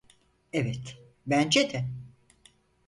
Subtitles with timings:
[0.53, 1.85] Evet, bence de.